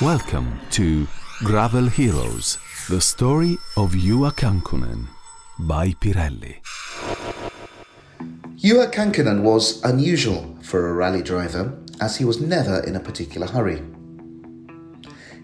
Welcome 0.00 0.60
to 0.72 1.06
Gravel 1.44 1.88
Heroes, 1.88 2.58
the 2.88 3.00
story 3.00 3.58
of 3.76 3.92
Juha 3.92 4.30
Kankkunen 4.32 5.08
by 5.58 5.92
Pirelli. 5.92 6.56
Juha 8.56 8.92
Kankkunen 8.92 9.42
was 9.42 9.82
unusual 9.84 10.56
for 10.62 10.88
a 10.88 10.92
rally 10.92 11.22
driver 11.22 11.78
as 12.00 12.16
he 12.16 12.24
was 12.24 12.40
never 12.40 12.80
in 12.80 12.96
a 12.96 13.00
particular 13.00 13.46
hurry. 13.46 13.82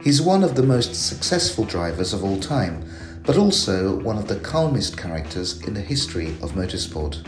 He's 0.02 0.20
one 0.20 0.44
of 0.44 0.54
the 0.54 0.62
most 0.62 0.94
successful 0.94 1.64
drivers 1.64 2.12
of 2.12 2.24
all 2.24 2.38
time, 2.38 2.84
but 3.24 3.36
also 3.38 3.98
one 4.00 4.18
of 4.18 4.28
the 4.28 4.40
calmest 4.40 4.98
characters 4.98 5.62
in 5.66 5.74
the 5.74 5.80
history 5.80 6.28
of 6.42 6.52
motorsport. 6.52 7.26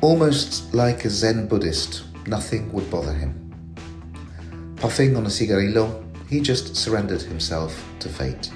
Almost 0.00 0.72
like 0.72 1.04
a 1.04 1.10
Zen 1.10 1.48
Buddhist, 1.48 2.04
nothing 2.26 2.72
would 2.72 2.90
bother 2.90 3.12
him. 3.12 3.43
Puffing 4.84 5.16
on 5.16 5.24
a 5.24 5.30
cigarillo, 5.30 6.04
he 6.28 6.40
just 6.40 6.76
surrendered 6.76 7.22
himself 7.22 7.82
to 8.00 8.06
fate. 8.06 8.50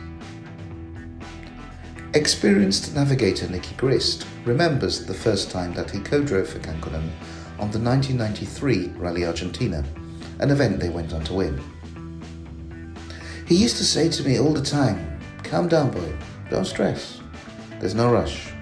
Experienced 2.13 2.95
navigator 2.95 3.49
Nicky 3.49 3.75
Grist 3.77 4.27
remembers 4.45 5.07
the 5.07 5.15
first 5.15 5.51
time 5.51 5.73
that 5.73 5.91
he 5.91 6.01
co-drove 6.01 6.51
for 6.51 6.59
Kankkunen 6.59 7.09
on 7.59 7.71
the 7.71 7.81
1993 7.81 8.89
Rally 8.99 9.25
Argentina, 9.25 9.83
an 10.41 10.51
event 10.51 10.81
they 10.81 10.91
went 10.91 11.15
on 11.15 11.25
to 11.25 11.33
win. 11.33 11.59
He 13.47 13.55
used 13.55 13.79
to 13.79 13.85
say 13.85 14.11
to 14.11 14.23
me 14.23 14.39
all 14.39 14.53
the 14.53 14.61
time, 14.61 15.19
calm 15.43 15.67
down 15.67 15.91
boy, 15.91 16.13
don't 16.51 16.67
stress, 16.67 17.23
there's 17.81 17.95
no 17.95 18.13
rush. 18.13 18.53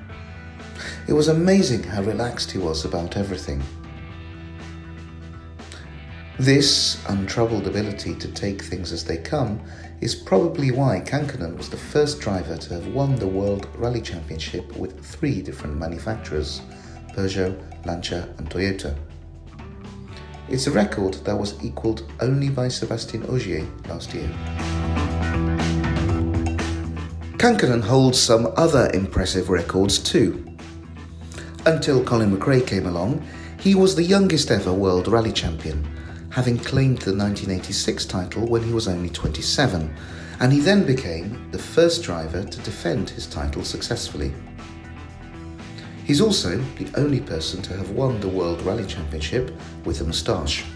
It 1.09 1.15
was 1.15 1.27
amazing 1.27 1.83
how 1.83 2.03
relaxed 2.03 2.53
he 2.53 2.59
was 2.59 2.85
about 2.85 3.17
everything. 3.17 3.61
This 6.39 7.03
untroubled 7.09 7.67
ability 7.67 8.15
to 8.17 8.29
take 8.29 8.61
things 8.61 8.93
as 8.93 9.03
they 9.03 9.17
come 9.17 9.59
is 10.03 10.15
probably 10.15 10.71
why 10.71 11.01
Kankkunen 11.01 11.57
was 11.57 11.71
the 11.71 11.79
first 11.79 12.21
driver 12.21 12.59
to 12.59 12.75
have 12.75 12.89
won 12.89 13.17
the 13.17 13.27
World 13.27 13.67
Rally 13.77 14.03
Championship 14.03 14.77
with 14.77 15.03
three 15.03 15.41
different 15.41 15.79
manufacturers 15.79 16.61
Peugeot, 17.15 17.59
Lancia, 17.87 18.29
and 18.37 18.51
Toyota. 18.51 18.95
It's 20.51 20.67
a 20.67 20.71
record 20.71 21.15
that 21.25 21.35
was 21.35 21.55
equalled 21.65 22.03
only 22.21 22.51
by 22.51 22.67
Sébastien 22.67 23.27
Ogier 23.31 23.67
last 23.89 24.13
year. 24.13 24.29
Kankkunen 27.39 27.83
holds 27.83 28.21
some 28.21 28.53
other 28.59 28.91
impressive 28.93 29.49
records 29.49 29.99
too. 29.99 30.45
Until 31.65 32.05
Colin 32.05 32.37
McRae 32.37 32.67
came 32.67 32.85
along, 32.85 33.27
he 33.59 33.75
was 33.75 33.97
the 33.97 34.05
youngest 34.05 34.51
ever 34.51 34.73
World 34.75 35.09
Rally 35.09 35.33
Champion 35.33 35.89
having 36.37 36.59
claimed 36.59 36.99
the 36.99 37.17
1986 37.17 38.05
title 38.05 38.47
when 38.47 38.63
he 38.63 38.71
was 38.71 38.89
only 38.89 39.09
27, 39.09 39.97
and 40.41 40.53
he 40.53 40.61
then 40.61 40.85
became 40.85 41.51
the 41.51 41.59
first 41.59 42.03
driver 42.03 42.45
to 42.45 42.59
defend 42.61 43.09
his 43.09 43.27
title 43.27 43.65
successfully. 43.65 44.31
He's 46.05 46.21
also 46.21 46.59
the 46.77 46.91
only 47.01 47.21
person 47.23 47.63
to 47.63 47.77
have 47.79 47.89
won 47.93 48.21
the 48.21 48.29
World 48.29 48.61
Rally 48.61 48.85
Championship 48.85 49.51
with 49.87 50.03
a 50.03 50.05
moustache. 50.05 50.67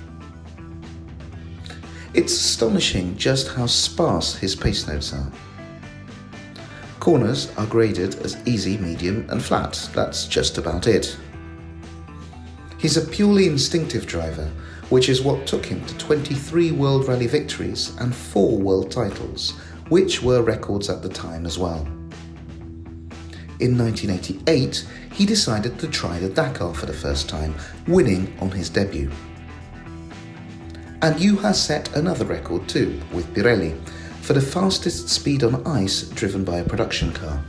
It's 2.15 2.33
astonishing 2.33 3.19
just 3.19 3.49
how 3.49 3.67
sparse 3.67 4.35
his 4.37 4.57
pace 4.57 4.89
notes 4.89 5.13
are. 5.13 5.31
Corners 7.01 7.53
are 7.59 7.67
graded 7.67 8.15
as 8.21 8.39
easy, 8.47 8.79
medium, 8.79 9.29
and 9.29 9.45
flat. 9.45 9.91
That's 9.95 10.25
just 10.25 10.57
about 10.57 10.87
it. 10.87 11.19
He's 12.79 12.97
a 12.97 13.07
purely 13.07 13.47
instinctive 13.47 14.07
driver 14.07 14.51
which 14.91 15.09
is 15.09 15.23
what 15.23 15.47
took 15.47 15.65
him 15.65 15.85
to 15.87 15.97
23 15.99 16.73
World 16.73 17.09
Rally 17.09 17.27
victories 17.27 17.97
and 17.99 18.15
4 18.15 18.59
world 18.59 18.91
titles, 18.91 19.53
which 19.89 20.23
were 20.23 20.43
records 20.43 20.91
at 20.91 21.03
the 21.03 21.09
time 21.09 21.47
as 21.47 21.59
well. 21.59 21.87
In 23.61 23.77
1988, 23.77 24.87
he 25.13 25.27
decided 25.27 25.79
to 25.79 25.89
try 25.89 26.19
the 26.19 26.29
Dakar 26.29 26.75
for 26.75 26.87
the 26.87 26.93
first 26.93 27.29
time, 27.29 27.55
winning 27.87 28.37
on 28.41 28.51
his 28.51 28.71
debut. 28.71 29.11
And 31.03 31.17
Juha 31.17 31.55
set 31.55 31.95
another 31.97 32.25
record 32.25 32.69
too, 32.69 33.01
with 33.13 33.33
Pirelli, 33.35 33.79
for 34.23 34.33
the 34.33 34.41
fastest 34.41 35.09
speed 35.09 35.43
on 35.45 35.67
ice 35.67 36.03
driven 36.03 36.45
by 36.45 36.59
a 36.59 36.65
production 36.65 37.13
car. 37.13 37.43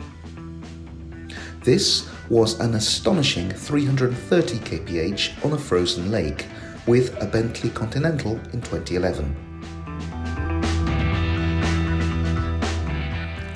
This 1.64 2.10
was 2.30 2.60
an 2.60 2.76
astonishing 2.76 3.52
330 3.52 4.58
kph 4.60 5.46
on 5.46 5.54
a 5.54 5.58
frozen 5.58 6.12
lake, 6.12 6.48
with 6.88 7.22
a 7.22 7.26
Bentley 7.26 7.70
Continental 7.70 8.34
in 8.54 8.62
2011. 8.62 9.52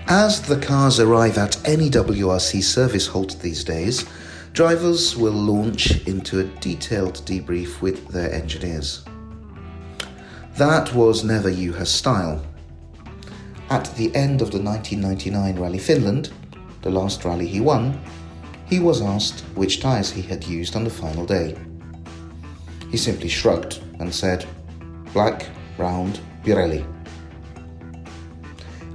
As 0.08 0.42
the 0.42 0.58
cars 0.58 1.00
arrive 1.00 1.38
at 1.38 1.68
any 1.68 1.90
WRC 1.90 2.62
service 2.62 3.08
halt 3.08 3.40
these 3.42 3.64
days, 3.64 4.06
drivers 4.54 5.18
will 5.18 5.34
launch 5.34 6.06
into 6.08 6.40
a 6.40 6.44
detailed 6.62 7.16
debrief 7.26 7.82
with 7.82 8.08
their 8.10 8.32
engineers. 8.32 9.04
That 10.58 10.94
was 10.94 11.24
never 11.24 11.52
Juha's 11.52 11.92
style. 11.92 12.46
At 13.70 13.94
the 13.96 14.16
end 14.16 14.42
of 14.42 14.52
the 14.52 14.62
1999 14.62 15.60
Rally 15.60 15.80
Finland, 15.80 16.32
the 16.84 16.92
last 16.92 17.26
rally 17.26 17.48
he 17.48 17.60
won, 17.60 18.00
he 18.68 18.80
was 18.80 19.02
asked 19.02 19.42
which 19.56 19.82
tyres 19.82 20.12
he 20.12 20.22
had 20.22 20.46
used 20.46 20.76
on 20.76 20.84
the 20.84 20.90
final 20.90 21.26
day. 21.26 21.58
He 22.96 23.00
simply 23.00 23.28
shrugged 23.28 23.82
and 24.00 24.16
said, 24.16 24.46
Black, 25.12 25.48
round, 25.78 26.22
Pirelli. 26.46 26.86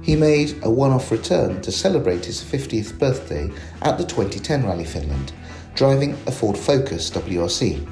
He 0.01 0.15
made 0.15 0.57
a 0.63 0.71
one 0.71 0.89
off 0.89 1.11
return 1.11 1.61
to 1.61 1.71
celebrate 1.71 2.25
his 2.25 2.43
50th 2.43 2.97
birthday 2.97 3.51
at 3.83 3.99
the 3.99 4.03
2010 4.03 4.65
Rally 4.65 4.85
Finland, 4.85 5.33
driving 5.75 6.13
a 6.25 6.31
Ford 6.31 6.57
Focus 6.57 7.11
WRC. 7.11 7.87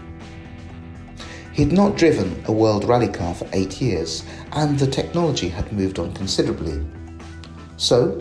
He'd 1.54 1.74
not 1.74 1.96
driven 1.96 2.44
a 2.48 2.52
World 2.52 2.86
Rally 2.86 3.10
car 3.10 3.36
for 3.36 3.48
eight 3.54 3.80
years, 3.80 4.24
and 4.54 4.80
the 4.80 4.88
technology 4.88 5.50
had 5.50 5.72
moved 5.72 6.00
on 6.00 6.12
considerably. 6.14 6.84
So, 7.78 8.20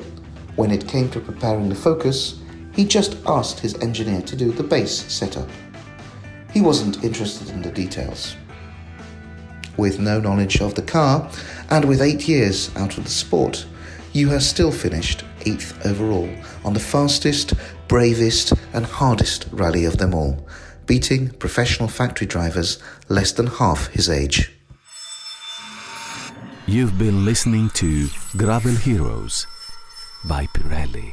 when 0.57 0.73
it 0.73 0.87
came 0.87 1.09
to 1.13 1.21
preparing 1.21 1.71
the 1.71 1.75
Focus, 1.75 2.39
he 2.75 2.85
just 2.85 3.17
asked 3.27 3.61
his 3.61 3.77
engineer 3.77 4.21
to 4.21 4.37
do 4.37 4.53
the 4.53 4.63
base 4.63 5.11
setup. 5.11 5.49
He 6.59 6.65
wasn't 6.65 7.05
interested 7.05 7.51
in 7.51 7.63
the 7.63 7.71
details. 7.71 8.35
With 9.77 10.01
no 10.01 10.19
knowledge 10.19 10.61
of 10.61 10.75
the 10.75 10.83
car, 10.83 11.31
and 11.71 11.85
with 11.85 12.03
eight 12.03 12.27
years 12.27 12.75
out 12.75 12.99
of 12.99 13.05
the 13.05 13.11
sport, 13.11 13.65
Juha 14.13 14.41
still 14.41 14.73
finished 14.73 15.23
eighth 15.47 15.87
overall 15.87 16.29
on 16.65 16.75
the 16.75 16.81
fastest, 16.81 17.55
bravest, 17.87 18.55
and 18.73 18.85
hardest 18.85 19.47
rally 19.53 19.85
of 19.85 19.99
them 19.99 20.13
all, 20.13 20.49
beating 20.87 21.31
professional 21.31 21.89
factory 21.89 22.27
drivers 22.27 22.83
less 23.09 23.31
than 23.31 23.47
half 23.47 23.87
his 23.93 24.11
age. 24.11 24.51
You've 26.67 26.99
been 26.99 27.25
listening 27.25 27.71
to 27.75 28.09
Gravel 28.37 28.75
Heroes 28.75 29.47
by 30.25 30.47
Pirelli. 30.47 31.13